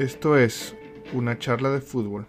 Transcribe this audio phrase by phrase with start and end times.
[0.00, 0.74] Esto es
[1.12, 2.26] Una charla de fútbol,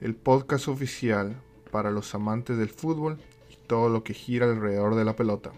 [0.00, 1.36] el podcast oficial
[1.70, 3.18] para los amantes del fútbol
[3.50, 5.52] y todo lo que gira alrededor de la pelota.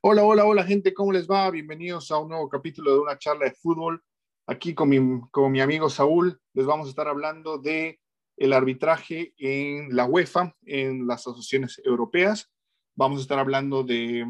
[0.00, 1.48] Hola, hola, hola gente, ¿cómo les va?
[1.48, 4.02] Bienvenidos a un nuevo capítulo de Una charla de fútbol.
[4.48, 8.00] Aquí con mi, con mi amigo Saúl les vamos a estar hablando de
[8.36, 12.50] el arbitraje en la UEFA, en las asociaciones europeas.
[12.96, 14.26] Vamos a estar hablando de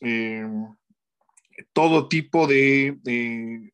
[0.00, 0.46] eh,
[1.72, 3.70] todo tipo de,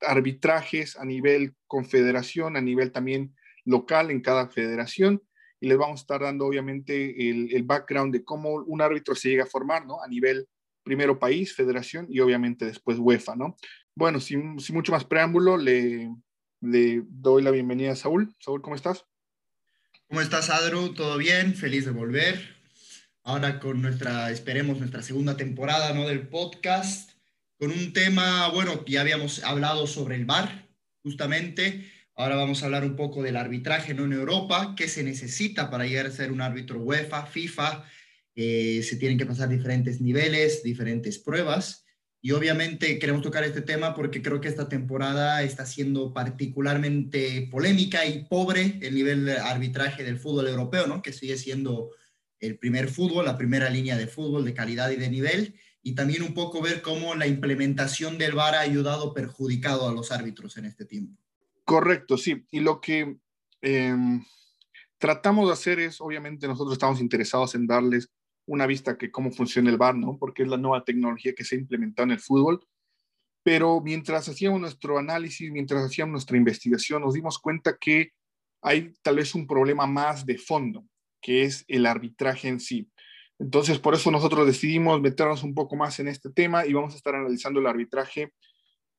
[0.00, 3.34] arbitrajes a nivel confederación, a nivel también
[3.64, 5.22] local en cada federación.
[5.60, 9.44] Y les vamos a estar dando obviamente el, background de cómo un árbitro se llega
[9.44, 10.02] a formar, ¿no?
[10.02, 10.46] A nivel
[10.82, 13.56] primero país, federación y obviamente después UEFA, ¿no?
[13.94, 16.10] Bueno, sin, mucho más preámbulo, le,
[16.60, 18.34] le doy la bienvenida a Saúl.
[18.40, 19.06] Saúl, ¿cómo estás?
[20.08, 20.92] ¿Cómo estás, Adru?
[20.92, 21.54] ¿Todo bien?
[21.54, 22.56] Feliz de volver.
[23.22, 26.06] Ahora con nuestra, esperemos, nuestra segunda temporada, ¿no?
[26.06, 27.13] Del podcast
[27.64, 30.68] con un tema, bueno, ya habíamos hablado sobre el VAR,
[31.02, 31.90] justamente.
[32.14, 34.04] Ahora vamos a hablar un poco del arbitraje ¿no?
[34.04, 37.86] en Europa, qué se necesita para llegar a ser un árbitro UEFA, FIFA.
[38.34, 41.86] Eh, se tienen que pasar diferentes niveles, diferentes pruebas.
[42.20, 48.04] Y obviamente queremos tocar este tema porque creo que esta temporada está siendo particularmente polémica
[48.04, 51.00] y pobre el nivel de arbitraje del fútbol europeo, ¿no?
[51.00, 51.92] Que sigue siendo
[52.40, 55.54] el primer fútbol, la primera línea de fútbol de calidad y de nivel
[55.86, 59.92] y también un poco ver cómo la implementación del VAR ha ayudado o perjudicado a
[59.92, 61.22] los árbitros en este tiempo.
[61.64, 62.46] Correcto, sí.
[62.50, 63.18] Y lo que
[63.60, 64.24] em,
[64.96, 68.10] tratamos de hacer es, obviamente, nosotros estamos interesados en darles
[68.46, 70.16] una vista que cómo funciona el VAR, ¿no?
[70.18, 72.66] Porque es la nueva tecnología que se ha implementado en el fútbol.
[73.42, 78.12] Pero mientras hacíamos nuestro análisis, mientras hacíamos nuestra investigación, nos dimos cuenta que
[78.62, 80.86] hay tal vez un problema más de fondo,
[81.20, 82.90] que es el arbitraje en sí.
[83.38, 86.96] Entonces, por eso nosotros decidimos meternos un poco más en este tema y vamos a
[86.96, 88.32] estar analizando el arbitraje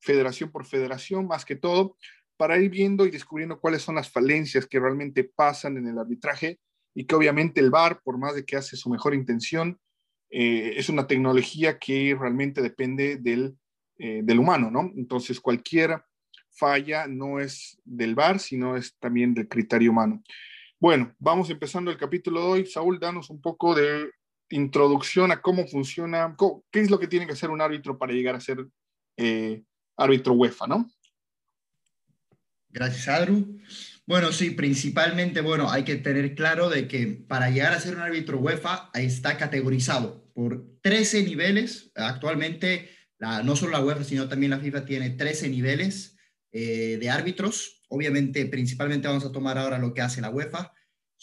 [0.05, 1.97] federación por federación, más que todo,
[2.37, 6.59] para ir viendo y descubriendo cuáles son las falencias que realmente pasan en el arbitraje
[6.93, 9.79] y que obviamente el VAR, por más de que hace su mejor intención,
[10.29, 13.57] eh, es una tecnología que realmente depende del,
[13.97, 14.91] eh, del humano, ¿no?
[14.95, 16.03] Entonces, cualquier
[16.51, 20.23] falla no es del VAR, sino es también del criterio humano.
[20.79, 22.65] Bueno, vamos empezando el capítulo de hoy.
[22.65, 24.09] Saúl, danos un poco de
[24.49, 26.35] introducción a cómo funciona,
[26.71, 28.65] qué es lo que tiene que hacer un árbitro para llegar a ser
[29.17, 29.63] eh,
[29.97, 30.89] árbitro UEFA, ¿no?
[32.69, 33.57] Gracias, Adru.
[34.05, 38.01] Bueno, sí, principalmente, bueno, hay que tener claro de que para llegar a ser un
[38.01, 41.91] árbitro UEFA está categorizado por 13 niveles.
[41.95, 42.89] Actualmente,
[43.19, 46.17] no solo la UEFA, sino también la FIFA tiene 13 niveles
[46.51, 47.81] eh, de árbitros.
[47.87, 50.73] Obviamente, principalmente vamos a tomar ahora lo que hace la UEFA.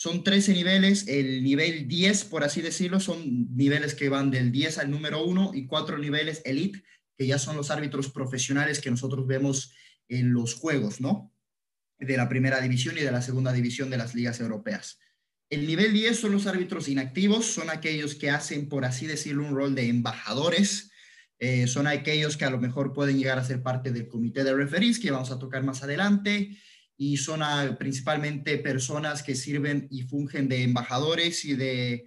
[0.02, 4.78] Son 13 niveles, el nivel 10, por así decirlo, son niveles que van del 10
[4.78, 6.82] al número 1 y cuatro niveles elite,
[7.16, 9.72] que ya son los árbitros profesionales que nosotros vemos
[10.08, 11.32] en los juegos, ¿no?
[12.00, 14.98] De la primera división y de la segunda división de las ligas europeas.
[15.48, 19.54] El nivel 10 son los árbitros inactivos, son aquellos que hacen, por así decirlo, un
[19.54, 20.90] rol de embajadores,
[21.38, 24.52] eh, son aquellos que a lo mejor pueden llegar a ser parte del comité de
[24.52, 26.58] referees, que vamos a tocar más adelante,
[26.96, 27.40] y son
[27.78, 32.06] principalmente personas que sirven y fungen de embajadores y de,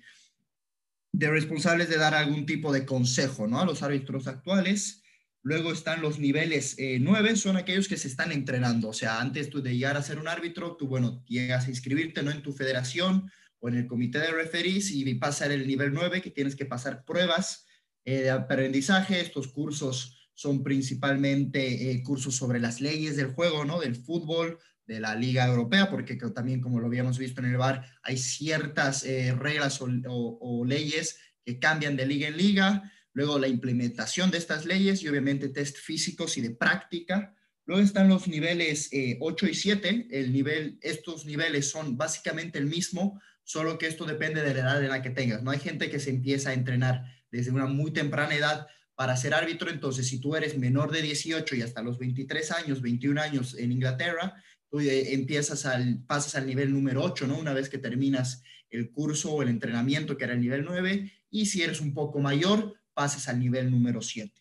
[1.11, 3.59] de responsables de dar algún tipo de consejo ¿no?
[3.59, 5.01] a los árbitros actuales.
[5.41, 6.99] Luego están los niveles eh,
[7.35, 8.89] son aquellos que se están entrenando.
[8.89, 12.23] O sea, antes tú de llegar a ser un árbitro, tú, bueno, llegas a inscribirte
[12.23, 12.31] ¿no?
[12.31, 16.31] en tu federación o en el comité de referees y pasar el nivel 9, que
[16.31, 17.65] tienes que pasar pruebas
[18.03, 19.21] eh, de aprendizaje.
[19.21, 23.79] Estos cursos son principalmente eh, cursos sobre las leyes del juego, ¿no?
[23.79, 27.85] Del fútbol, de la Liga Europea, porque también, como lo habíamos visto en el VAR,
[28.03, 34.31] hay ciertas eh, reglas o, leyes que cambian de liga en liga, luego la implementación
[34.31, 37.35] de estas leyes y obviamente test físicos y de práctica.
[37.65, 40.07] Luego están los niveles 8 eh, y 7.
[40.11, 44.83] El nivel, estos niveles son básicamente el mismo, solo que esto depende de la edad
[44.83, 45.41] en la que tengas.
[45.41, 49.33] No hay gente que se empieza a entrenar desde una muy temprana edad para ser
[49.33, 49.69] árbitro.
[49.69, 53.71] Entonces, si tú eres menor de 18 y hasta los 23 años, 21 años en
[53.71, 54.35] Inglaterra,
[54.79, 57.37] eh, empiezas al, pasas al nivel número 8, ¿no?
[57.37, 61.45] Una vez que terminas el curso o el entrenamiento que era el nivel 9, y
[61.45, 64.31] si eres un poco mayor, pasas al nivel número 7.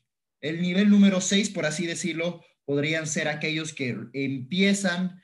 [0.41, 5.21] El nivel número 6, por así decirlo, podrían ser aquellos que empiezan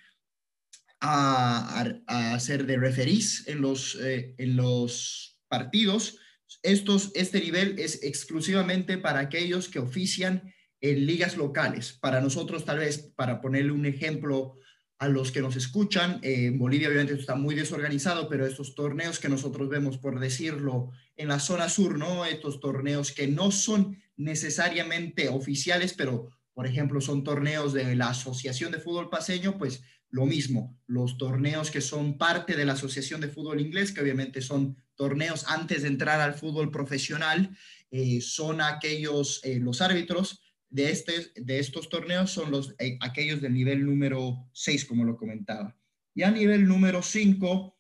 [1.01, 6.19] a, a, ser de referís en los, eh, en los partidos.
[6.63, 11.93] Estos, este nivel es exclusivamente para aquellos que ofician en ligas locales.
[11.93, 14.57] Para nosotros, tal vez, para ponerle un ejemplo
[15.01, 16.21] a los que nos escuchan.
[16.23, 20.93] Eh, en Bolivia obviamente está muy desorganizado, pero estos torneos que nosotros vemos, por decirlo,
[21.17, 22.25] en la zona sur, ¿no?
[22.25, 28.71] Estos torneos que no son necesariamente oficiales, pero por ejemplo, son torneos de la Asociación
[28.71, 33.29] de Fútbol Paseño, pues lo mismo, los torneos que son parte de la Asociación de
[33.29, 37.57] Fútbol Inglés, que obviamente son torneos antes de entrar al fútbol profesional,
[37.91, 43.41] eh, son aquellos, eh, los árbitros de, este, de estos torneos son los, eh, aquellos
[43.41, 45.77] del nivel número 6, como lo comentaba.
[46.15, 47.77] Y a nivel número 5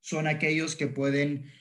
[0.00, 1.52] son aquellos que pueden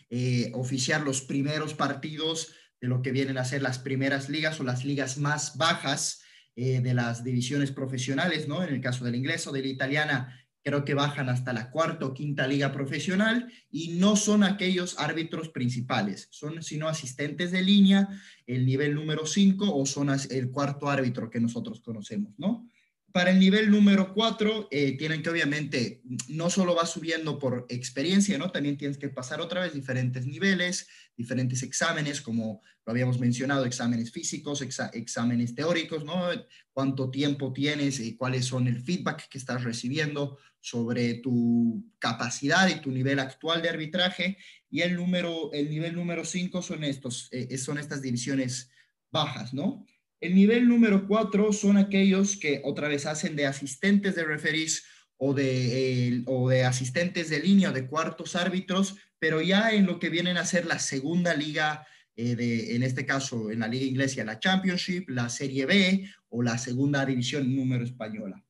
[0.53, 4.85] oficiar los primeros partidos de lo que vienen a ser las primeras ligas o las
[4.85, 6.21] ligas más bajas
[6.57, 8.63] eh, de las divisiones profesionales, ¿no?
[8.63, 12.07] En el caso del inglés o de la italiana, creo que bajan hasta la cuarta
[12.07, 18.09] o quinta liga profesional y no son aquellos árbitros principales, son sino asistentes de línea,
[18.47, 22.67] el nivel número 5 o son el cuarto árbitro que nosotros conocemos, ¿no?
[23.11, 28.37] Para el nivel número 4, eh, tienen que obviamente, no solo va subiendo por experiencia,
[28.37, 28.51] ¿no?
[28.51, 34.11] También tienes que pasar otra vez diferentes niveles, diferentes exámenes, como lo habíamos mencionado, exámenes
[34.11, 36.27] físicos, exámenes teóricos, ¿no?
[36.73, 42.81] Cuánto tiempo tienes y cuáles son el feedback que estás recibiendo sobre tu capacidad y
[42.81, 44.39] tu nivel actual de arbitraje.
[44.71, 48.71] Y el, número, el nivel número 5 son, estos, eh, son estas divisiones
[49.11, 49.85] bajas, ¿no?
[50.19, 54.85] El nivel número cuatro son aquellos que otra vez hacen de asistentes de referees
[55.17, 59.99] o de, o de asistentes de línea o de cuartos árbitros, pero ya en lo
[59.99, 61.85] que vienen a ser la segunda liga,
[62.15, 66.41] eh, de, en este caso en la liga inglesa, la Championship, la Serie B o
[66.41, 68.43] la segunda división número española.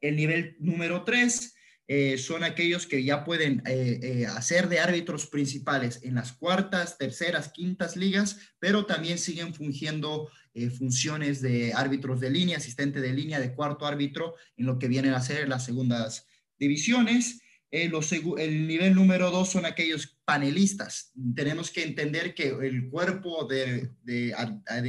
[0.00, 1.54] El nivel número tres
[1.88, 7.52] eh, son aquellos que ya pueden eh, hacer de árbitros principales en las cuartas, terceras,
[7.52, 13.38] quintas ligas, pero también siguen fungiendo eh, funciones de árbitros de línea, asistente de línea,
[13.38, 16.26] de cuarto árbitro, en lo que vienen a ser las segundas
[16.58, 17.40] divisiones.
[17.70, 17.88] Eh,
[18.38, 21.12] el nivel número dos son aquellos panelistas.
[21.36, 23.92] Tenemos que entender que el cuerpo de,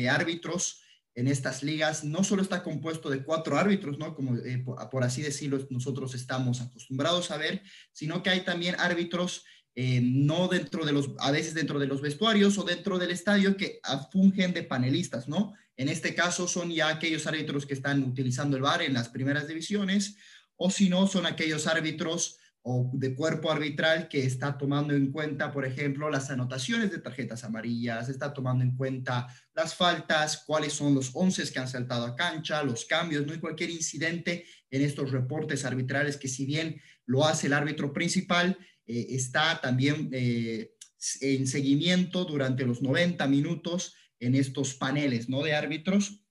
[0.10, 0.81] árbitros
[1.16, 4.16] en estas ligas no solo está compuesto de cuatro árbitros, ¿no?
[4.16, 9.44] Como eh, por, así decirlo, nosotros estamos acostumbrados a ver, sino que hay también árbitros
[9.76, 13.56] eh, no dentro de los, a veces dentro de los vestuarios o dentro del estadio
[13.56, 13.80] que
[14.12, 15.54] fungen de panelistas, ¿no?
[15.78, 19.48] En este caso son ya aquellos árbitros que están utilizando el VAR en las primeras
[19.48, 20.18] divisiones,
[20.56, 25.52] o si no, son aquellos árbitros o de cuerpo arbitral que está tomando en cuenta,
[25.52, 30.94] por ejemplo, las anotaciones de tarjetas amarillas, está tomando en cuenta las faltas, cuáles son
[30.94, 35.12] los once que han saltado a cancha, los cambios, no hay cualquier incidente en estos
[35.12, 40.76] reportes arbitrales que si bien lo hace el árbitro principal, eh, está también eh,
[41.22, 45.42] en seguimiento durante los 90 minutos en estos paneles ¿no?
[45.44, 46.24] de árbitros.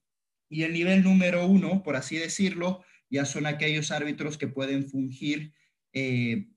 [0.49, 5.53] Y el nivel número uno, por así decirlo, ya son aquellos árbitros que pueden fungir
[5.93, 6.49] eh,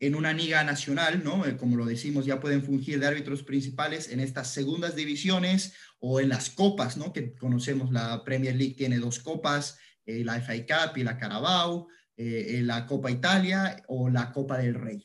[0.00, 1.44] en una liga nacional, ¿no?
[1.58, 6.28] como lo decimos, ya pueden fungir de árbitros principales en estas segundas divisiones o en
[6.28, 7.12] las copas, ¿no?
[7.12, 11.88] que conocemos, la Premier League tiene dos copas, la FA Cup y la Carabao,
[12.20, 15.04] eh, la Copa Italia o la Copa del Rey.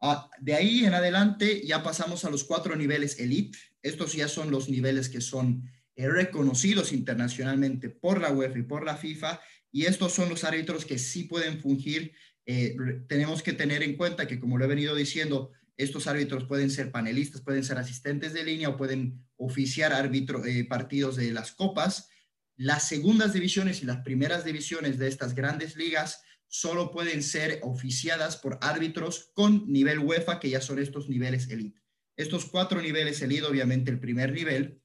[0.00, 3.56] Ah, de ahí en adelante ya pasamos a los cuatro niveles elite.
[3.82, 8.84] Estos ya son los niveles que son eh, reconocidos internacionalmente por la UEFA y por
[8.84, 9.40] la FIFA.
[9.70, 12.12] Y estos son los árbitros que sí pueden fungir.
[12.46, 12.76] Eh,
[13.08, 16.92] tenemos que tener en cuenta que, como lo he venido diciendo, estos árbitros pueden ser
[16.92, 22.08] panelistas, pueden ser asistentes de línea o pueden oficiar árbitro, partidos de las copas.
[22.56, 28.36] Las segundas divisiones y las primeras divisiones de estas grandes ligas solo pueden ser oficiadas
[28.36, 31.80] por árbitros con nivel UEFA, que ya son estos niveles elite.
[32.16, 34.80] Estos cuatro niveles elite, obviamente el primer nivel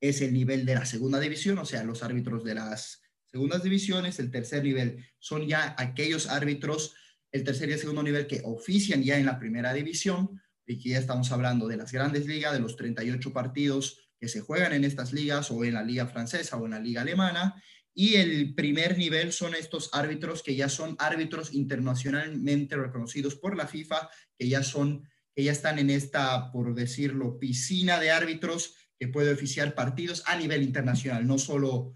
[0.00, 4.18] es el nivel de la segunda división, o sea, los árbitros de las segundas divisiones.
[4.18, 6.94] El tercer nivel son ya aquellos árbitros,
[7.32, 10.90] el tercer y el segundo nivel que ofician ya en la primera división, y que
[10.90, 14.84] ya estamos hablando de las grandes ligas, de los 38 partidos que se juegan en
[14.84, 17.62] estas ligas o en la liga francesa o en la liga alemana.
[17.94, 23.66] Y el primer nivel son estos árbitros que ya son árbitros internacionalmente reconocidos por la
[23.66, 24.08] FIFA,
[24.38, 29.74] que ya son, que están en esta, por decirlo, piscina de árbitros que puede oficiar
[29.74, 31.92] partidos a nivel internacional, no solo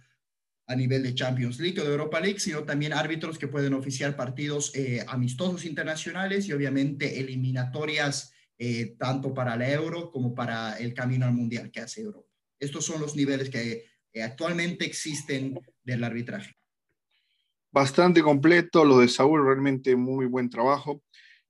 [0.73, 4.17] a nivel de Champions League o de Europa League, sino también árbitros que pueden oficiar
[4.17, 10.95] partidos eh, amistosos internacionales y obviamente eliminatorias eh, tanto para la Euro como para el
[10.95, 12.29] camino al Mundial que hace Europa.
[12.59, 16.55] Estos son los niveles que eh, actualmente existen del arbitraje.
[17.71, 21.03] Bastante completo lo de Saúl, realmente muy buen trabajo.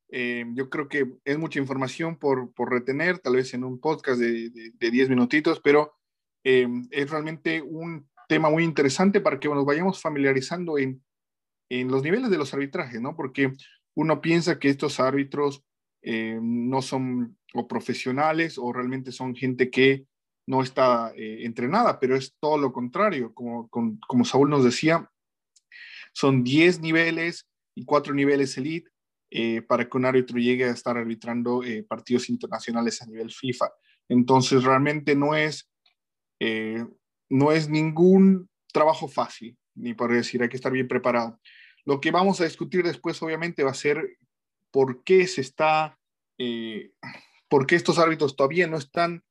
[0.09, 4.21] Eh, yo creo que es mucha información por, por, retener, tal vez en un podcast
[4.21, 5.95] de, de, 10 minutitos, pero
[6.45, 11.03] eh, es realmente un tema muy interesante para que nos vayamos familiarizando en,
[11.71, 13.17] en los niveles de los arbitrajes, ¿no?
[13.17, 13.53] Porque
[13.95, 15.65] uno piensa que estos árbitros
[16.05, 20.07] no son o profesionales o realmente son gente que
[20.47, 23.33] no está eh, entrenada, pero es todo lo contrario.
[23.35, 25.09] Como, como Saúl nos decía,
[26.13, 28.91] son 10 niveles y 4 niveles elite
[29.31, 33.71] eh, para que un árbitro llegue a estar arbitrando eh, partidos internacionales a nivel FIFA.
[34.09, 35.69] Entonces, realmente no es,
[37.33, 41.41] no es ningún trabajo fácil, ni por decir, hay que estar bien preparado.
[41.87, 44.19] Lo que vamos a discutir después, obviamente, va a ser
[44.71, 45.99] por qué se está,
[47.49, 49.25] por qué estos árbitros todavía no están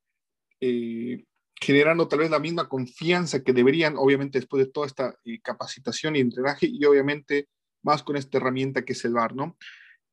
[0.60, 1.25] eh,
[1.62, 6.15] generando tal vez la misma confianza que deberían, obviamente después de toda esta eh, capacitación
[6.15, 7.50] y entrenaje y obviamente
[7.84, 9.58] más con esta herramienta que es el VAR, ¿no?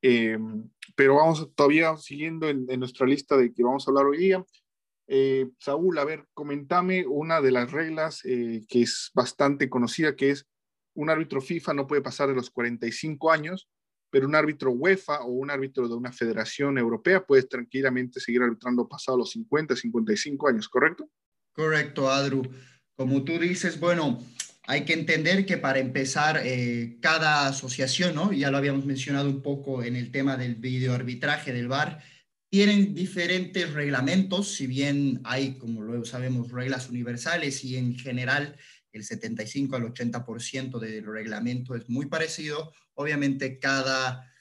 [0.03, 0.37] Eh,
[0.95, 4.45] pero vamos todavía siguiendo en, nuestra lista de que vamos a hablar hoy día.
[5.59, 10.45] Saúl, a ver, comentame una de las reglas que es bastante conocida, que es
[10.93, 13.69] un árbitro FIFA no puede pasar de los 45 años
[14.09, 18.87] pero un árbitro UEFA o un árbitro de una federación europea puede tranquilamente seguir arbitrando
[18.87, 21.09] pasado los 50, 55 años, ¿correcto?
[21.53, 22.43] Correcto, Adru.
[22.95, 24.21] Como tú dices, bueno,
[24.67, 28.31] hay que entender que para empezar, eh, cada asociación, ¿no?
[28.33, 32.01] Ya lo habíamos mencionado un poco en el tema del videoarbitraje del VAR,
[32.49, 38.57] tienen diferentes reglamentos, si bien hay, como luego sabemos, reglas universales y en general
[38.91, 42.73] el 75 al 80% del reglamento es muy parecido.
[42.95, 44.33] Obviamente cada,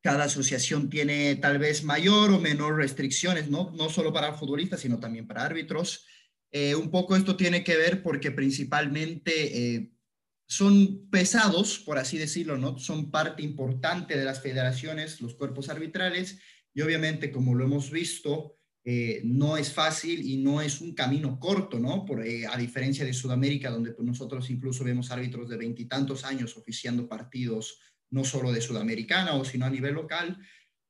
[0.00, 3.72] cada asociación tiene tal vez mayor o menor restricciones, ¿no?
[3.76, 6.06] No solo para futbolistas, sino también para árbitros.
[6.50, 9.92] Eh, un poco esto tiene que ver porque principalmente eh,
[10.48, 12.78] son pesados, por así decirlo, ¿no?
[12.78, 16.38] Son parte importante de las federaciones, los cuerpos arbitrales,
[16.76, 21.40] y obviamente, como lo hemos visto, eh, no es fácil y no es un camino
[21.40, 22.04] corto, ¿no?
[22.04, 26.54] Por, eh, a diferencia de Sudamérica, donde pues, nosotros incluso vemos árbitros de veintitantos años
[26.54, 27.78] oficiando partidos,
[28.10, 30.38] no solo de Sudamericana, o sino a nivel local.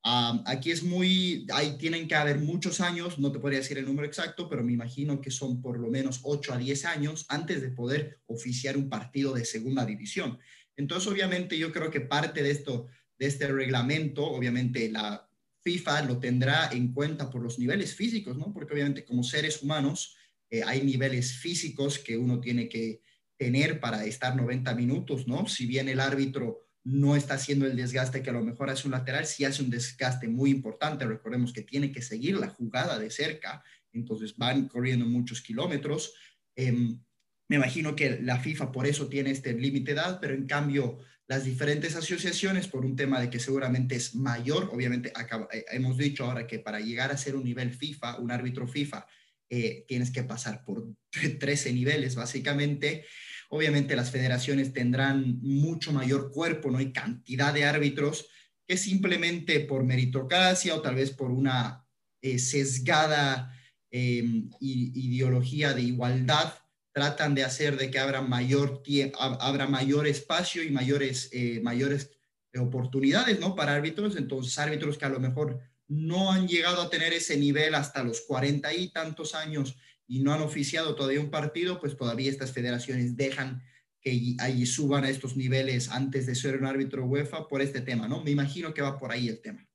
[0.02, 4.08] aquí es muy, ahí tienen que haber muchos años, no te podría decir el número
[4.08, 7.70] exacto, pero me imagino que son por lo menos 8 a 10 años antes de
[7.70, 10.38] poder oficiar un partido de segunda división.
[10.76, 12.88] Entonces, obviamente, yo creo que parte de esto,
[13.20, 15.26] de este reglamento, obviamente la,
[15.66, 18.52] FIFA lo tendrá en cuenta por los niveles físicos, ¿no?
[18.52, 20.16] Porque obviamente como seres humanos
[20.49, 23.02] eh, hay niveles físicos que uno tiene que
[23.37, 25.49] tener para estar 90 minutos, ¿no?
[25.49, 28.92] Si bien el árbitro no está haciendo el desgaste que a lo mejor hace un
[28.92, 31.04] lateral, sí hace un desgaste muy importante.
[31.04, 36.14] Recordemos que tiene que seguir la jugada de cerca, entonces van corriendo muchos kilómetros.
[36.54, 37.00] Em,
[37.49, 41.00] me imagino que la FIFA por eso tiene este límite de edad, pero en cambio
[41.28, 44.71] las diferentes asociaciones por un tema de que seguramente es mayor.
[44.73, 45.12] Obviamente,
[45.52, 49.06] eh, hemos dicho ahora que para llegar a ser un nivel FIFA, un árbitro FIFA,
[49.49, 50.87] eh, tienes que pasar por
[51.40, 53.04] 13 niveles, básicamente.
[53.49, 56.78] Obviamente, las federaciones tendrán mucho mayor cuerpo, ¿no?
[56.78, 58.28] hay cantidad de árbitros
[58.66, 61.87] que simplemente por meritocracia o tal vez por una
[62.21, 63.56] eh, sesgada
[63.90, 66.52] em, ideología de igualdad,
[66.96, 68.82] tratan de hacer de que abra mayor,
[69.20, 72.10] abra mayor espacio y mayores, eh, mayores
[72.58, 73.54] oportunidades ¿no?
[73.54, 74.16] para árbitros.
[74.16, 78.22] Entonces, árbitros que a lo mejor no han llegado a tener ese nivel hasta los
[78.22, 79.76] cuarenta y tantos años
[80.06, 83.62] y no han oficiado todavía un partido, pues todavía estas federaciones dejan
[84.00, 88.08] que ahí suban a estos niveles antes de ser un árbitro UEFA por este tema,
[88.08, 88.24] ¿no?
[88.24, 89.68] Me imagino que va por ahí el tema.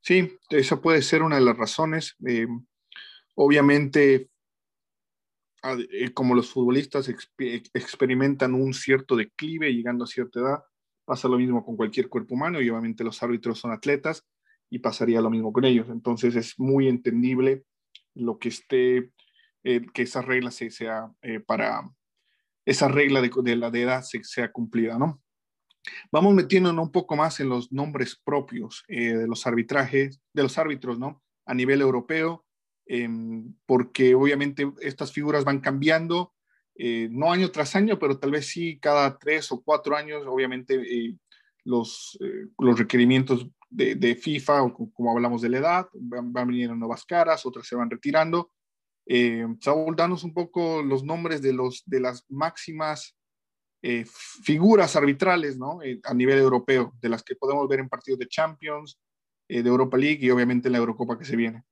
[0.00, 2.14] Sí, esa puede ser una de las razones.
[2.24, 2.46] Eh,
[3.34, 4.30] obviamente, eh,
[6.14, 10.58] como los futbolistas experimentan un cierto declive llegando a cierta edad,
[11.04, 14.26] pasa lo mismo con cualquier cuerpo humano y obviamente los árbitros son atletas
[14.70, 15.88] y pasaría lo mismo con ellos.
[15.88, 17.64] Entonces es muy entendible
[18.14, 19.10] lo que esté,
[19.62, 21.88] eh, que esa regla se, sea eh, para,
[22.64, 25.22] esa regla de, la de edad se, sea cumplida, ¿no?
[26.10, 30.98] Vamos metiéndonos un poco más en los nombres propios de los arbitrajes, de los árbitros,
[30.98, 31.22] ¿no?
[31.46, 32.45] A nivel europeo,
[32.86, 36.32] Em, porque obviamente estas figuras van cambiando,
[36.76, 40.74] eh, no año tras año, pero tal vez sí cada tres o cuatro años, obviamente
[40.74, 41.16] eh,
[41.64, 46.76] los, eh, los requerimientos de, FIFA, o como hablamos de la edad, van, van viniendo
[46.76, 48.52] nuevas caras, otras se van retirando.
[49.60, 53.16] Saúl, danos un poco los nombres de, los, de las máximas
[54.42, 55.78] figuras arbitrales ¿no?
[56.02, 58.98] a nivel europeo, de las que podemos ver en partidos de Champions,
[59.46, 61.62] de Europa League y obviamente en la Eurocopa que se viene.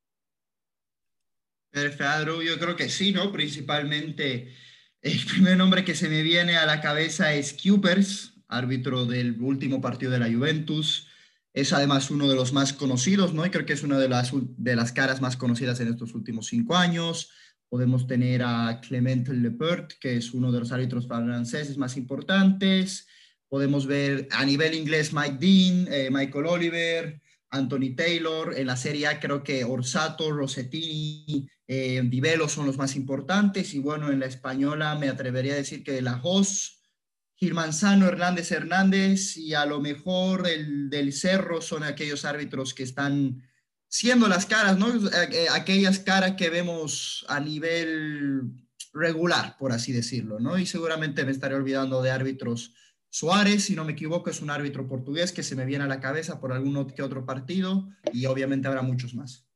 [1.75, 3.33] Perfecto, yo creo que sí, ¿no?
[3.33, 4.55] Principalmente
[5.03, 9.81] el primer nombre que se me viene a la cabeza es Cupers, árbitro del último
[9.81, 11.09] partido de la Juventus.
[11.53, 13.45] Es además uno de los más conocidos, ¿no?
[13.45, 16.47] Y creo que es una de las, de las caras más conocidas en estos últimos
[16.47, 17.31] cinco años.
[17.69, 23.09] Podemos tener a Clement Lepert, que es uno de los árbitros franceses más importantes.
[23.49, 29.09] Podemos ver a nivel inglés Mike Dean, eh, Michael Oliver, Anthony Taylor, en la Serie
[29.09, 34.27] A creo que Orsato, Rossettini, eh, Divelo son los más importantes y bueno, en la
[34.27, 36.83] española me atrevería a decir que la Jos,
[37.37, 43.43] Gilmanzano, Hernández Hernández y a lo mejor el del Cerro son aquellos árbitros que están
[43.89, 44.89] siendo las caras, ¿no?
[44.89, 48.53] Eh, aquellas caras que vemos a nivel
[48.93, 50.59] regular, por así decirlo, ¿no?
[50.59, 52.75] Y seguramente me estaré olvidando de árbitros
[53.15, 56.01] Suárez, si no me equivoco, es un árbitro portugués que se me viene a la
[56.01, 59.47] cabeza por algún que otro partido y obviamente habrá muchos más.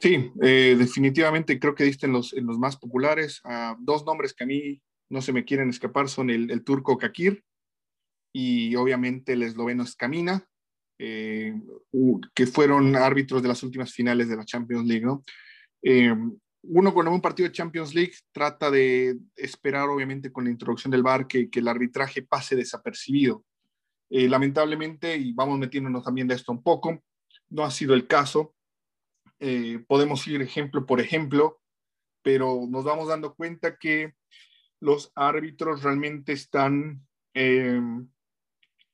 [0.00, 3.40] Sí, eh, definitivamente creo que diste en los, más populares.
[3.44, 7.42] Uh, dos nombres que a mí no se me quieren escapar son el, turco Kakir
[8.32, 10.46] y obviamente el esloveno Scamina,
[10.98, 11.54] eh,
[12.34, 15.06] que fueron árbitros de las últimas finales de la Champions League.
[15.82, 16.14] Eh,
[16.62, 21.02] uno cuando un partido de Champions League trata de esperar, obviamente, con la introducción del
[21.02, 23.44] VAR, que, el arbitraje pase desapercibido.
[24.10, 27.02] Eh, lamentablemente, y vamos metiéndonos también de esto un poco,
[27.50, 28.54] no ha sido el caso.
[29.40, 31.60] Eh, podemos ir ejemplo por ejemplo,
[32.22, 34.14] pero nos vamos dando cuenta que
[34.80, 37.80] los árbitros realmente están eh,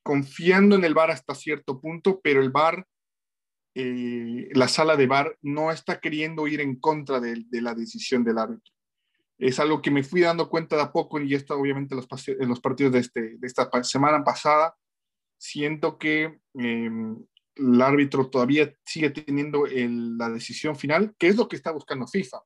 [0.03, 2.87] confiando en el VAR hasta cierto punto, pero el VAR
[3.77, 8.39] eh, la sala de bar no está queriendo ir en contra de, la decisión del
[8.39, 8.73] árbitro.
[9.37, 12.49] Es algo que me fui dando cuenta de a poco y esto obviamente los, en
[12.49, 14.77] los partidos de, este, de esta semana pasada.
[15.39, 17.17] Siento que em,
[17.57, 22.39] el árbitro todavía sigue teniendo la decisión final, que es lo que está buscando FIFA.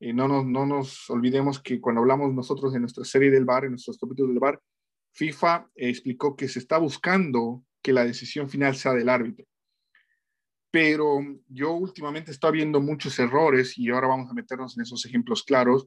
[0.00, 3.64] Eh, no, nos, no nos olvidemos que cuando hablamos nosotros de nuestra serie del bar,
[3.64, 4.60] en nuestros capítulos del bar,
[5.12, 9.46] FIFA explicó que se está buscando que la decisión final sea del árbitro
[10.74, 15.44] pero yo últimamente estoy viendo muchos errores y ahora vamos a meternos en esos ejemplos
[15.44, 15.86] claros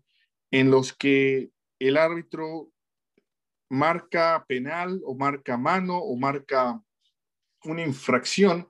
[0.50, 2.69] en los que el árbitro
[3.69, 6.81] marca penal o marca mano o marca
[7.63, 8.69] una infracción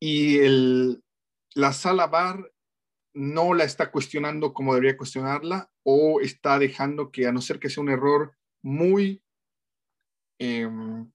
[0.00, 1.02] y el,
[1.54, 2.52] la sala bar
[3.14, 7.68] no la está cuestionando como debería cuestionarla o está dejando que a no ser que
[7.68, 9.22] sea un error muy
[10.38, 11.10] em,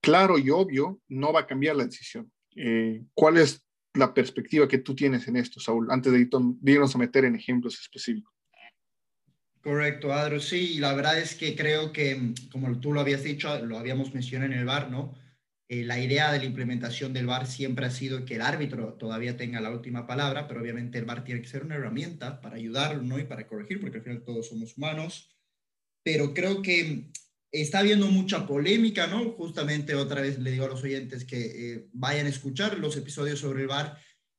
[0.00, 2.30] claro y obvio, no va a cambiar la decisión.
[2.56, 3.64] Eh, ¿Cuál es
[3.94, 6.28] la perspectiva que tú tienes en esto, Saúl, antes de,
[6.64, 8.32] irnos a meter en ejemplos específicos?
[9.62, 10.40] Correcto, Adro.
[10.40, 14.52] Sí, la verdad es que creo que, como tú lo habías dicho, lo habíamos mencionado
[14.52, 15.14] en el VAR, ¿no?
[15.68, 19.36] Eh, la idea de la implementación del VAR siempre ha sido que el árbitro todavía
[19.36, 23.02] tenga la última palabra, pero obviamente el VAR tiene que ser una herramienta para ayudar,
[23.02, 23.18] ¿no?
[23.18, 25.30] Y para corregir, porque al final todos somos humanos.
[26.02, 27.10] Pero creo que
[27.54, 29.30] Está habiendo mucha polémica, ¿no?
[29.30, 33.38] Justamente otra vez le digo a los oyentes que eh, vayan a escuchar los episodios
[33.38, 33.96] sobre el VAR,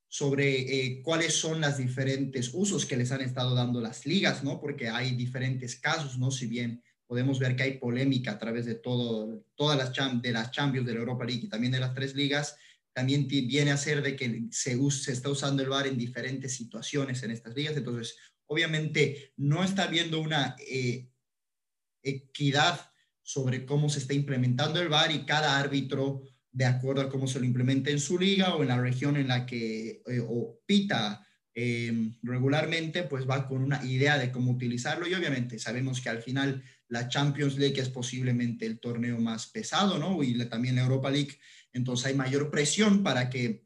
[0.09, 4.59] sobre eh, cuáles son los diferentes usos que les han estado dando las ligas, ¿no?
[4.59, 6.29] Porque hay diferentes casos, ¿no?
[6.29, 10.51] Si bien podemos ver que hay polémica a través de todo, todas las, de las
[10.51, 12.55] Champions de la Europa League y también de las tres ligas,
[12.93, 17.21] también viene a ser de que se, se está usando el VAR en diferentes situaciones
[17.23, 17.75] en estas ligas.
[17.75, 18.15] Entonces,
[18.47, 21.09] obviamente, no está habiendo una eh,
[22.01, 22.91] equidad
[23.21, 27.39] sobre cómo se está implementando el VAR y cada árbitro, de acuerdo a cómo se
[27.39, 31.27] lo implementa en su liga o en la región en la que eh, o pita
[31.55, 36.21] em, regularmente, pues va con una idea de cómo utilizarlo y obviamente sabemos que al
[36.21, 40.21] final la Champions League es posiblemente el torneo más pesado, ¿no?
[40.21, 41.39] Y también la Europa League,
[41.73, 43.65] entonces hay mayor presión para que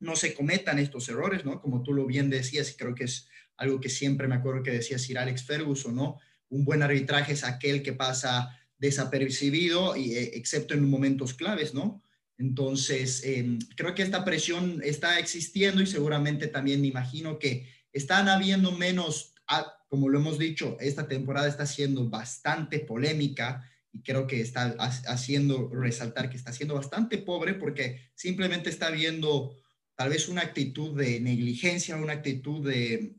[0.00, 1.60] no se cometan estos errores, ¿no?
[1.60, 4.70] Como tú lo bien decías y creo que es algo que siempre me acuerdo que
[4.70, 6.18] decía Sir Alex Ferguson, ¿no?
[6.48, 12.02] Un buen arbitraje es aquel que pasa desapercibido, y, eh, excepto en momentos claves, ¿no?
[12.38, 18.28] Entonces, em, creo que esta presión está existiendo y seguramente también me imagino que están
[18.28, 24.26] habiendo menos, ah, como lo hemos dicho, esta temporada está siendo bastante polémica y creo
[24.26, 24.74] que está
[25.06, 29.56] haciendo resaltar que está siendo bastante pobre porque simplemente está viendo
[29.94, 33.14] tal vez una actitud de negligencia, una actitud de,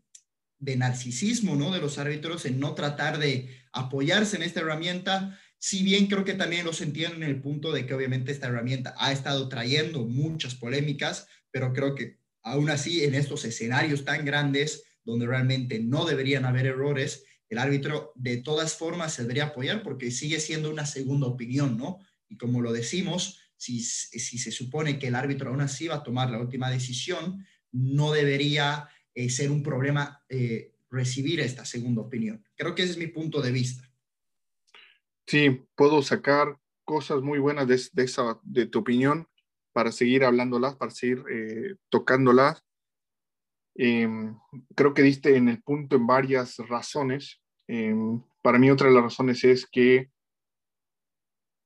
[0.60, 1.71] de narcisismo, ¿no?
[1.71, 6.36] De los árbitros en no tratar de apoyarse en esta herramienta si bien creo que
[6.36, 10.54] también los entiendo en el punto de que obviamente esta herramienta ha estado trayendo muchas
[10.54, 16.45] polémicas, pero creo que aún así en estos escenarios tan grandes donde realmente no deberían
[16.45, 21.25] haber errores, el árbitro de todas formas se debería apoyar porque sigue siendo una segunda
[21.25, 21.97] opinión, ¿no?
[22.30, 26.04] Y como lo decimos, si, si se supone que el árbitro aún así va a
[26.04, 32.45] tomar la última decisión, no debería eh, ser un problema eh, recibir esta segunda opinión.
[32.56, 33.91] Creo que ese es mi punto de vista.
[35.27, 39.27] Sí, puedo sacar cosas muy buenas de, esa, de tu opinión
[39.73, 42.63] para seguir hablándolas, para seguir eh, tocándolas.
[43.75, 44.38] Em,
[44.75, 47.41] creo que diste en el punto en varias razones.
[47.67, 50.11] Em, para mí otra de las razones es que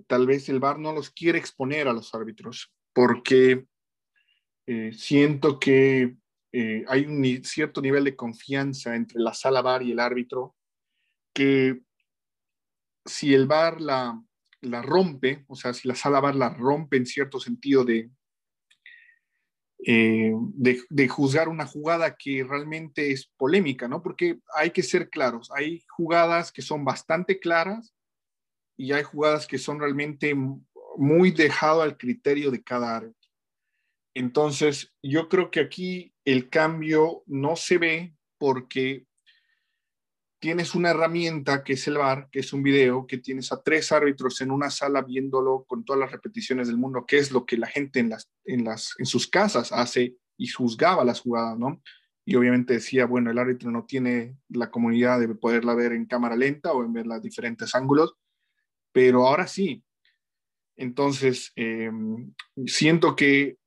[0.08, 3.66] tal vez el VAR no los quiere exponer a los árbitros, porque
[4.66, 6.16] eh, siento que
[6.52, 10.56] eh, hay un cierto nivel de confianza entre la sala VAR y el árbitro,
[11.34, 11.82] que
[13.06, 14.22] si el VAR la,
[14.62, 18.10] la rompe, o sea, si la sala VAR la rompe en cierto sentido de,
[19.86, 20.34] eh,
[20.90, 24.04] de, juzgar una jugada que realmente es polémica, ¿no?
[24.04, 27.94] Porque hay que ser claros, hay jugadas que son bastante claras
[28.78, 30.36] y hay jugadas que son realmente
[30.98, 33.30] muy dejado al criterio de cada árbitro.
[34.14, 39.06] Entonces, yo creo que aquí el cambio no se ve porque
[40.40, 43.92] tienes una herramienta que es el VAR, que es un video, que tienes a tres
[43.92, 47.58] árbitros en una sala viéndolo con todas las repeticiones del mundo, que es lo que
[47.58, 51.82] la gente en, las, en, las, en sus casas hace y juzgaba las jugadas, ¿no?
[52.26, 56.36] Y obviamente decía, bueno, el árbitro no tiene la comunidad de poderla ver en cámara
[56.36, 58.16] lenta o en ver los diferentes ángulos,
[58.94, 59.84] pero ahora sí.
[60.78, 62.34] Entonces, em,
[62.66, 63.58] siento que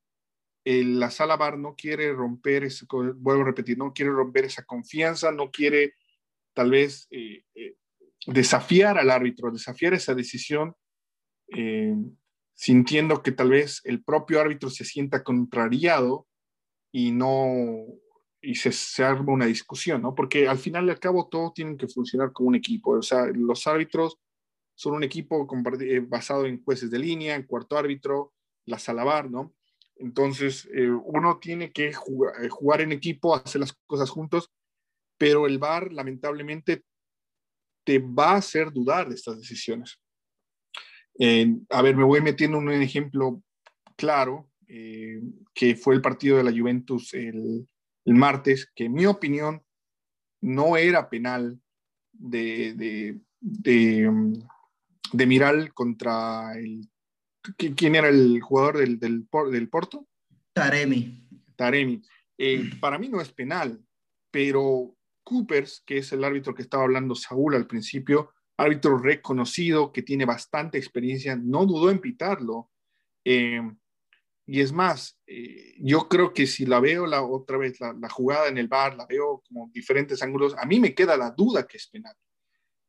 [0.64, 2.68] la sala VAR no quiere romper,
[3.16, 5.94] vuelvo a repetir, no quiere romper esa confianza, no quiere
[6.54, 7.76] tal vez eh, eh,
[8.26, 10.74] desafiar al árbitro, desafiar esa decisión,
[11.48, 11.94] eh,
[12.54, 16.26] sintiendo que tal vez el propio árbitro se sienta contrariado
[16.92, 17.86] y no
[18.44, 20.16] y se, se arma una discusión, ¿no?
[20.16, 23.26] Porque al final y al cabo todos tienen que funcionar como un equipo, o sea,
[23.26, 24.18] los árbitros
[24.74, 25.46] son un equipo
[26.08, 28.32] basado en jueces de línea, en cuarto árbitro,
[28.66, 29.54] la salabar, ¿no?
[29.94, 30.68] Entonces,
[31.04, 34.50] uno tiene que jugar, jugar, en equipo, hacer las cosas juntos
[35.22, 36.82] pero el VAR lamentablemente
[37.86, 40.00] te va a hacer dudar de estas decisiones.
[41.70, 43.40] a ver, me voy metiendo en un ejemplo
[43.96, 45.22] claro, eh,
[45.54, 47.68] que fue el partido de la Juventus el,
[48.04, 49.62] martes, que en mi opinión
[50.40, 51.60] no era penal
[52.10, 56.90] de, de, de, Miral contra el...
[57.56, 60.04] ¿Quién era el jugador del, del, del Porto?
[60.52, 61.28] Taremi.
[61.54, 62.02] Taremi.
[62.36, 63.80] Eh, para mí no es penal,
[64.32, 70.02] pero Coopers, que es el árbitro que estaba hablando Saúl al principio, árbitro reconocido que
[70.02, 72.70] tiene bastante experiencia, no dudó en pitarlo.
[73.24, 73.60] Eh,
[74.46, 78.48] y es más, eh, yo creo que si la veo la otra vez, la, jugada
[78.48, 81.76] en el bar, la veo como diferentes ángulos, a mí me queda la duda que
[81.76, 82.14] es penal.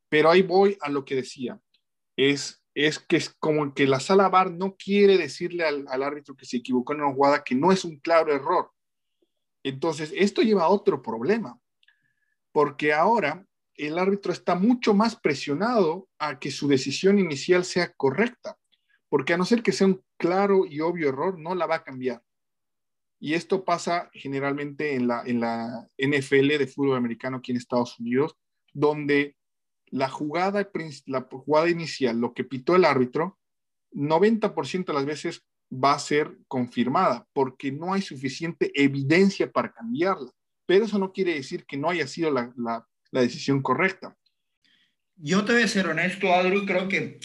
[0.10, 1.60] Pero ahí voy a lo que decía.
[2.18, 6.36] Es, es que es como que la sala bar no quiere decirle al, al árbitro
[6.36, 8.72] que se equivocó en una jugada que no es un claro error.
[9.64, 11.58] Entonces, esto lleva a otro problema
[12.54, 18.58] porque ahora el árbitro está mucho más presionado a que su decisión inicial sea correcta,
[19.10, 21.84] porque a no ser que sea un claro y obvio error, no la va a
[21.84, 22.22] cambiar.
[23.20, 25.24] Y esto pasa generalmente en la,
[25.98, 28.36] NFL de fútbol americano aquí en Estados Unidos,
[28.72, 29.36] donde
[29.88, 30.70] la jugada
[31.70, 33.40] inicial, lo que pitó el árbitro,
[33.94, 40.32] 90% de las veces va a ser confirmada, porque no hay suficiente evidencia para cambiarla
[40.66, 44.18] pero eso no quiere decir que no haya sido la, decisión correcta.
[45.16, 47.20] Yo te voy a ser honesto, Adri, creo que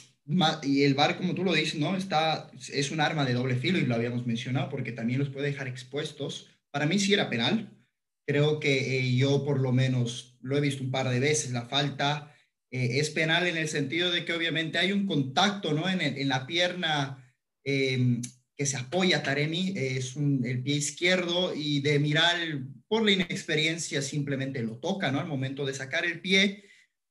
[0.63, 1.97] y el VAR, como tú lo dices, ¿no?
[1.97, 5.47] Está, es un arma de doble filo y lo habíamos mencionado porque también los puede
[5.47, 6.51] dejar expuestos.
[6.71, 7.71] Para mí sí era penal.
[8.27, 11.53] Creo que eh, yo por lo menos lo he visto un par de veces.
[11.53, 12.35] La falta
[12.71, 15.89] eh, es penal en el sentido de que obviamente hay un contacto, ¿no?
[15.89, 17.25] En, en la pierna
[17.65, 18.21] em,
[18.59, 22.37] que se apoya Taremi, es el pie izquierdo y de mirar
[22.89, 25.21] por la inexperiencia simplemente lo toca, ¿no?
[25.21, 26.65] Al momento de sacar el pie.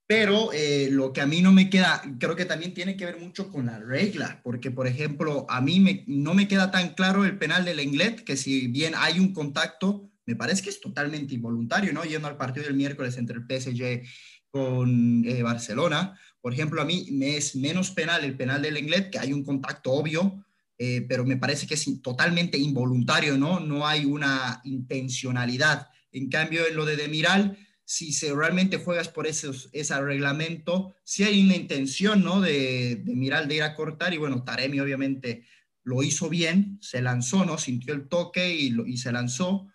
[0.06, 3.18] Pero eh, lo que a mí no me queda, creo que también tiene que ver
[3.18, 7.24] mucho con la regla, porque por ejemplo, a mí me, no me queda tan claro
[7.24, 11.34] el penal del Englet, que si bien hay un contacto, me parece que es totalmente
[11.34, 12.04] involuntario, ¿no?
[12.04, 14.06] Yendo al partido del miércoles entre el PSG
[14.50, 19.10] con eh, Barcelona, por ejemplo, a mí me es menos penal el penal del Englet,
[19.12, 20.46] que hay un contacto obvio,
[20.78, 23.60] eh, pero me parece que es totalmente involuntario, ¿no?
[23.60, 25.88] No hay una intencionalidad.
[26.12, 31.44] En cambio, en lo de Demiral, si realmente juegas por esos, ese reglamento, sí hay
[31.44, 32.42] una intención, ¿no?
[32.42, 35.46] De, Demiral de ir a cortar y bueno, Taremi obviamente
[35.84, 37.58] lo hizo bien, se lanzó, ¿no?
[37.58, 39.68] Sintió el toque y, y se lanzó.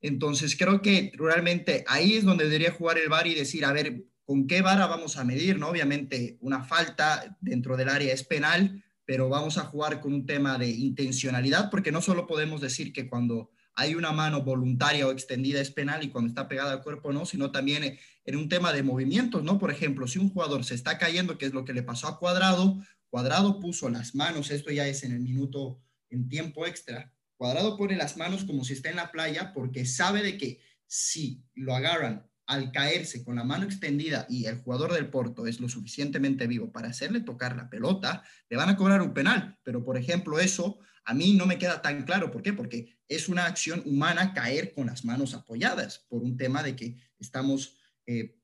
[0.00, 4.04] Entonces creo que realmente ahí es donde debería jugar el VAR y decir, a ver,
[4.26, 5.58] ¿con qué vara vamos a medir?
[5.58, 5.68] ¿no?
[5.68, 10.58] Obviamente una falta dentro del área es penal, pero vamos a jugar con un tema
[10.58, 15.60] de intencionalidad, porque no solo podemos decir que cuando hay una mano voluntaria o extendida
[15.60, 18.82] es penal y cuando está pegada al cuerpo no, sino también en un tema de
[18.82, 19.58] movimientos, ¿no?
[19.58, 22.18] Por ejemplo, si un jugador se está cayendo, que es lo que le pasó a
[22.18, 27.76] Cuadrado, Cuadrado puso las manos, esto ya es en el minuto en tiempo extra, Cuadrado
[27.76, 31.74] pone las manos como si está en la playa porque sabe de que si lo
[31.74, 36.46] agarran al caerse con la mano extendida y el jugador del Porto es lo suficientemente
[36.46, 39.58] vivo para hacerle tocar la pelota, le van a cobrar un penal.
[39.62, 40.78] Pero, por ejemplo, eso
[41.08, 42.32] A mí no me queda tan claro.
[42.32, 42.52] ¿Por qué?
[42.52, 46.96] Porque es una acción humana caer con las manos apoyadas por un tema de que
[47.20, 48.36] estamos, eh,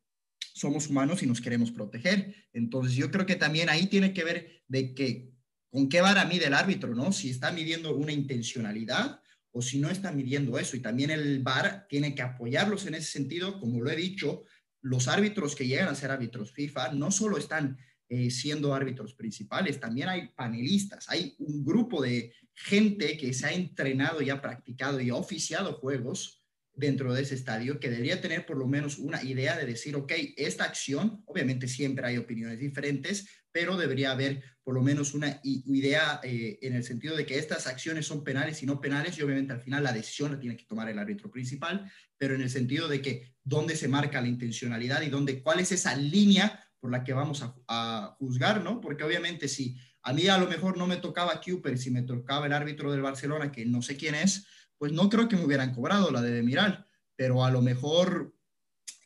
[0.54, 2.34] somos humanos y nos queremos proteger.
[2.52, 5.32] Entonces yo creo que también ahí tiene que ver de que
[5.70, 7.10] con qué vara mide el árbitro, ¿no?
[7.12, 9.21] Si está midiendo una intencionalidad
[9.52, 10.76] o si no está midiendo eso.
[10.76, 13.60] Y también el VAR tiene que apoyarlos en ese sentido.
[13.60, 14.44] Como lo he dicho,
[14.80, 19.80] los árbitros que llegan a ser árbitros FIFA no solo están eh, siendo árbitros principales,
[19.80, 25.00] también hay panelistas, hay un grupo de gente que se ha entrenado y ha practicado
[25.00, 26.42] y ha oficiado juegos
[26.74, 30.12] dentro de ese estadio que debería tener por lo menos una idea de decir, ok,
[30.36, 36.20] esta acción, obviamente siempre hay opiniones diferentes, pero debería haber por lo menos una idea
[36.22, 39.52] eh, en el sentido de que estas acciones son penales y no penales y obviamente
[39.52, 42.88] al final la decisión la tiene que tomar el árbitro principal, pero en el sentido
[42.88, 47.04] de que dónde se marca la intencionalidad y dónde, cuál es esa línea por la
[47.04, 48.80] que vamos a, a juzgar, ¿no?
[48.80, 52.46] Porque obviamente si a mí a lo mejor no me tocaba Cooper, si me tocaba
[52.46, 54.46] el árbitro del Barcelona, que no sé quién es,
[54.78, 58.34] pues no creo que me hubieran cobrado la de Demiral, pero a lo mejor,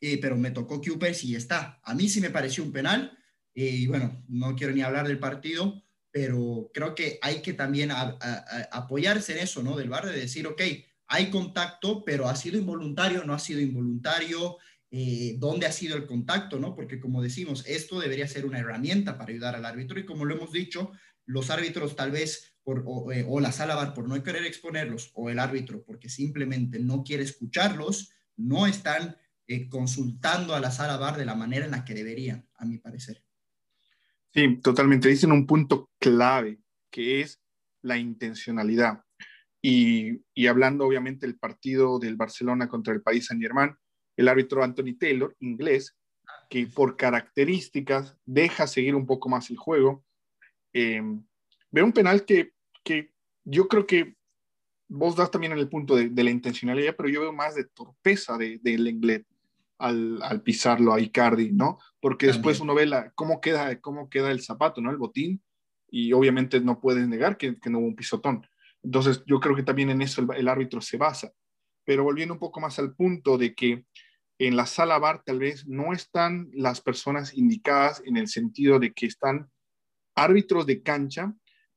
[0.00, 1.80] eh, pero me tocó Cooper si está.
[1.82, 3.15] A mí sí me pareció un penal,
[3.58, 9.32] y bueno, no quiero ni hablar del partido, pero creo que hay que también apoyarse
[9.32, 9.76] en eso, ¿no?
[9.76, 10.60] Del bar, de decir, ok,
[11.08, 14.58] hay contacto, pero ha sido involuntario, no ha sido involuntario,
[14.90, 16.74] eh, dónde ha sido el contacto, ¿no?
[16.74, 20.36] Porque como decimos, esto debería ser una herramienta para ayudar al árbitro y como lo
[20.36, 20.92] hemos dicho,
[21.24, 25.38] los árbitros tal vez eh, o, la sala bar por no querer exponerlos, o el
[25.38, 29.16] árbitro porque simplemente no quiere escucharlos, no están
[29.46, 32.78] eh, consultando a la sala bar de la manera en la que deberían, a mi
[32.78, 33.25] parecer.
[34.32, 35.08] Sí, totalmente.
[35.08, 36.58] Dicen un punto clave,
[36.90, 37.40] que es
[37.82, 39.02] la intencionalidad.
[39.62, 43.76] Y, y hablando obviamente del partido del Barcelona contra el país San Germán,
[44.16, 45.96] el árbitro Anthony Taylor, inglés,
[46.48, 50.04] que por características deja seguir un poco más el juego.
[50.72, 51.02] Eh,
[51.70, 52.52] ve un penal que
[52.86, 53.12] que
[53.44, 54.16] yo creo que
[54.88, 58.38] vos das también en el punto de, la intencionalidad, pero yo veo más de torpeza
[58.38, 59.26] del de, Lenglet
[59.78, 61.78] al, al, pisarlo a Icardi, ¿no?
[62.00, 64.90] Porque después uno ve la, cómo, queda, cómo queda el zapato, ¿no?
[64.90, 65.42] El botín,
[65.88, 68.46] y obviamente no puedes negar que, que no hubo un pisotón.
[68.82, 71.32] Entonces yo creo que también en eso el, el, árbitro se basa.
[71.84, 73.84] Pero volviendo un poco más al punto de que
[74.38, 78.92] en la sala bar tal vez no están las personas indicadas en el sentido de
[78.92, 79.50] que están
[80.14, 81.34] árbitros de cancha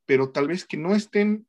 [0.09, 1.47] pero tal vez que no estén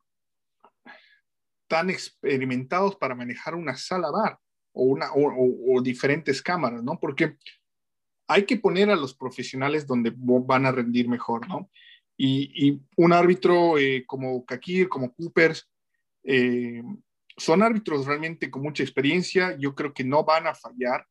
[1.67, 4.39] tan experimentados para manejar una sala bar
[4.73, 6.99] o, una, o, diferentes cámaras, ¿no?
[7.01, 7.37] Porque
[8.29, 11.71] hay que poner a los profesionales donde van a rendir mejor, ¿no?
[12.17, 15.69] Y, un árbitro eh, como Kakir, como Coopers,
[16.25, 16.83] eh,
[17.37, 21.07] son árbitros realmente con mucha experiencia, yo creo que no van a fallar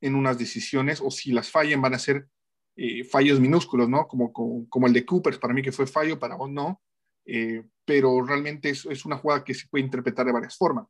[0.00, 2.28] en unas decisiones, o si las fallan van a ser
[2.76, 4.08] eh, fallos minúsculos, ¿no?
[4.08, 6.82] Como, como, el de Cooper, para mí que fue fallo, para vos no,
[7.24, 10.86] eh, pero realmente es, es, una jugada que se puede interpretar de varias formas.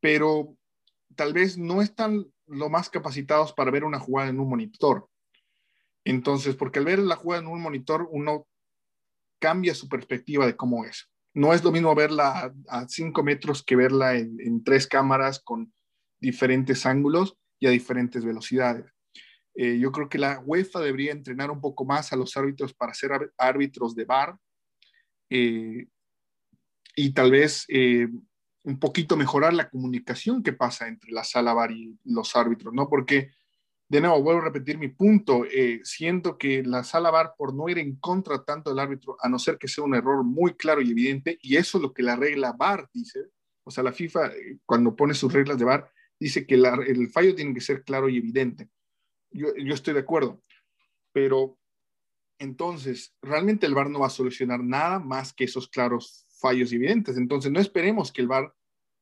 [0.00, 0.57] Pero
[1.16, 5.08] tal vez no están lo más capacitados para ver una jugada en un monitor.
[6.04, 8.46] Entonces, porque al ver la jugada en un monitor, uno
[9.40, 11.10] cambia su perspectiva de cómo es.
[11.34, 15.72] No es lo mismo verla a 5 metros que verla en, en tres cámaras con
[16.20, 18.92] diferentes ángulos y a diferentes velocidades.
[19.60, 22.94] Eh, yo creo que la UEFA debería entrenar un poco más a los árbitros para
[22.94, 24.36] ser árbitros de bar
[25.30, 25.86] eh,
[26.94, 28.06] y tal vez eh,
[28.64, 32.88] un poquito mejorar la comunicación que pasa entre la sala bar y los árbitros, ¿no?
[32.88, 33.30] Porque,
[33.88, 35.44] de nuevo, vuelvo a repetir mi punto,
[35.84, 39.38] siento que la sala bar, por no ir en contra tanto del árbitro, a no
[39.38, 42.16] ser que sea un error muy claro y evidente, y eso es lo que la
[42.16, 43.20] regla bar dice,
[43.64, 44.30] o sea, la FIFA
[44.66, 48.18] cuando pone sus reglas de bar, dice que el fallo tiene que ser claro y
[48.18, 48.68] evidente
[49.30, 50.42] yo, estoy de acuerdo,
[51.12, 51.58] pero
[52.38, 57.16] entonces realmente el VAR no va a solucionar nada más que esos claros fallos evidentes.
[57.16, 58.52] Entonces no esperemos que el VAR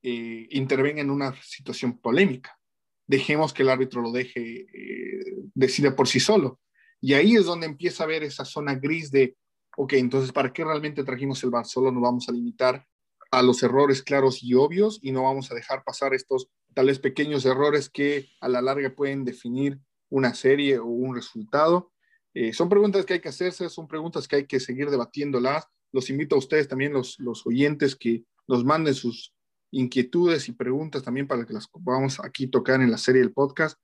[0.03, 2.59] eh, intervenga en una situación polémica.
[3.07, 6.61] Dejemos que el árbitro lo deje, eh, decida por sí solo.
[7.01, 9.37] Y ahí es donde empieza a ver esa zona gris de,
[9.77, 11.66] ok, entonces, ¿para qué realmente trajimos el VAR?
[11.66, 12.85] Solo nos vamos a limitar
[13.31, 17.44] a los errores claros y obvios y no vamos a dejar pasar estos tales pequeños
[17.44, 21.92] errores que a la larga pueden definir una serie o un resultado.
[22.35, 25.66] Eh, son preguntas que hay que hacerse, son preguntas que hay que seguir debatiéndolas.
[25.96, 29.35] Los invito a ustedes también, los, los oyentes, que nos manden sus
[29.70, 33.80] inquietudes y preguntas también para que las podamos aquí tocar en la serie del podcast.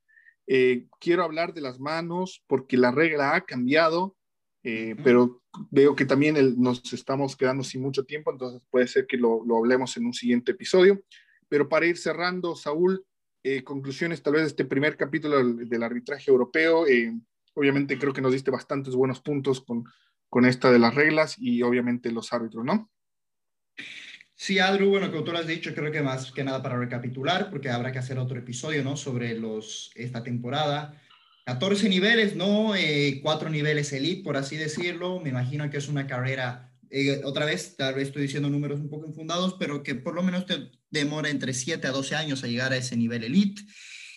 [0.46, 4.14] Eh, quiero hablar de las manos porque la regla ha cambiado,
[4.62, 9.16] eh, pero veo que también nos estamos quedando sin mucho tiempo, entonces puede ser que
[9.16, 11.02] lo, lo hablemos en un siguiente episodio.
[11.48, 13.04] Pero para ir cerrando, Saúl,
[13.44, 16.86] eh, conclusiones tal vez de este primer capítulo del, arbitraje europeo.
[16.86, 17.12] Eh,
[17.54, 19.84] obviamente creo que nos diste bastantes buenos puntos con,
[20.32, 22.90] con esta de las reglas y obviamente los árbitros, ¿no?
[24.34, 27.50] Sí, Adru, bueno, como tú lo has dicho, creo que más que nada para recapitular,
[27.50, 28.96] porque habrá que hacer otro episodio, ¿no?
[28.96, 30.98] Sobre los, esta temporada.
[31.44, 32.74] 14 niveles, ¿no?
[32.74, 35.20] Eh, cuatro niveles elite, por así decirlo.
[35.20, 38.88] Me imagino que es una carrera, eh, otra vez, tal vez estoy diciendo números un
[38.88, 42.46] poco infundados, pero que por lo menos te demora entre 7 a 12 años a
[42.46, 43.60] llegar a ese nivel elite.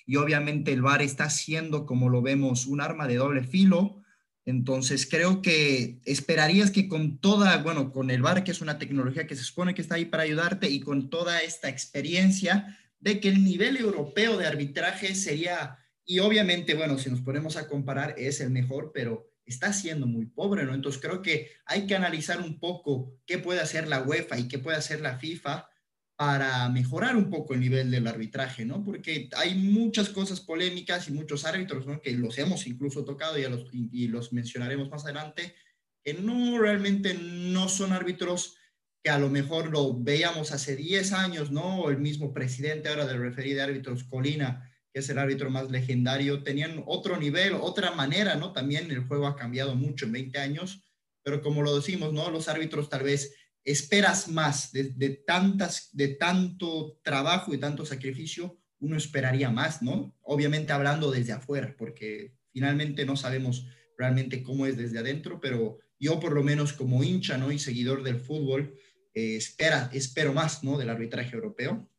[0.06, 4.04] Y obviamente el VAR está siendo, como lo vemos, un arma de doble filo
[4.45, 9.25] entonces, creo que esperarías que con toda, bueno, con el VAR, que es una tecnología
[9.25, 13.29] que se supone que está ahí para ayudarte, y con toda esta experiencia, de que
[13.29, 18.39] el nivel europeo de arbitraje sería, y obviamente, bueno, si nos ponemos a comparar, es
[18.39, 20.75] el mejor, pero está siendo muy pobre, ¿no?
[20.75, 24.60] Entonces, creo que hay que analizar un poco qué puede hacer la UEFA y qué
[24.60, 25.67] puede hacer la FIFA
[26.15, 28.84] para mejorar un poco el nivel del arbitraje, ¿no?
[28.84, 32.01] Porque hay muchas cosas polémicas y muchos árbitros, ¿no?
[32.01, 35.56] Que los hemos incluso tocado y, los, mencionaremos más adelante,
[36.04, 38.56] que no realmente no son árbitros
[39.04, 41.89] que a lo mejor lo veíamos hace 10 años, ¿no?
[41.89, 46.43] El mismo presidente ahora del referido de árbitros, Colina, que es el árbitro más legendario,
[46.43, 48.54] tenían otro nivel, otra manera, ¿no?
[48.54, 50.82] También el juego ha cambiado mucho en 20 años,
[51.23, 52.32] pero como lo decimos, ¿no?
[52.32, 58.95] Los árbitros tal vez esperas más de, tantas, de tanto trabajo y tanto sacrificio, uno
[58.95, 60.15] esperaría más, ¿no?
[60.21, 66.19] Obviamente hablando desde afuera, porque finalmente no sabemos realmente cómo es desde adentro, pero yo
[66.19, 67.51] por lo menos como hincha, ¿no?
[67.51, 68.75] Y seguidor del fútbol,
[69.15, 70.78] eh, espera, espero más, ¿no?
[70.78, 71.89] Del arbitraje europeo.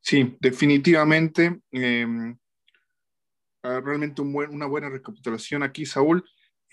[0.00, 1.60] Sí, definitivamente.
[1.72, 2.36] Em,
[3.62, 6.24] ah, realmente una buena recapitulación aquí, Saúl.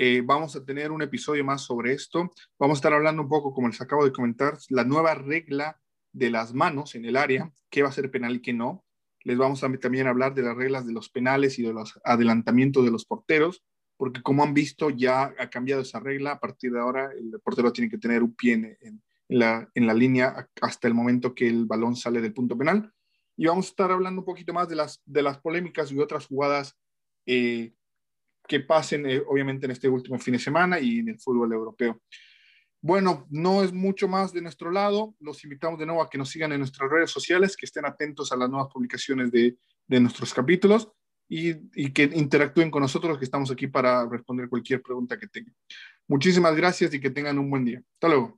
[0.02, 2.32] Eh, vamos a tener un episodio más sobre esto.
[2.58, 5.78] Vamos a estar hablando un poco, como les acabo de comentar, la nueva regla
[6.14, 8.86] de las manos en el área, qué va a ser penal y qué no.
[9.26, 12.86] Les vamos a también hablar de las reglas de los penales y de los adelantamientos
[12.86, 13.62] de los porteros,
[13.98, 16.32] porque como han visto ya ha cambiado esa regla.
[16.32, 19.94] A partir de ahora el portero tiene que tener un pie en, la, en la
[19.94, 22.90] línea hasta el momento que el balón sale del punto penal.
[23.36, 26.26] Y vamos a estar hablando un poquito más de las, de las polémicas y otras
[26.26, 26.78] jugadas
[27.26, 27.74] eh,
[28.50, 32.02] que pasen, eh, obviamente, en este último fin de semana y en el fútbol europeo.
[32.82, 35.16] Bueno, no es mucho más de nuestro lado.
[35.20, 38.32] Los invitamos de nuevo a que nos sigan en nuestras redes sociales, que estén atentos
[38.32, 39.56] a las nuevas publicaciones de,
[39.88, 40.90] de nuestros capítulos
[41.30, 45.56] y, y, que interactúen con nosotros, que estamos aquí para responder cualquier pregunta que tengan.
[46.08, 47.84] Muchísimas gracias y que tengan un buen día.
[47.94, 48.38] Hasta luego.